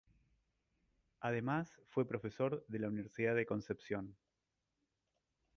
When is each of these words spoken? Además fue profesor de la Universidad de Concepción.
Además 1.19 1.79
fue 1.85 2.07
profesor 2.07 2.65
de 2.67 2.79
la 2.79 2.87
Universidad 2.87 3.35
de 3.35 3.45
Concepción. 3.45 4.15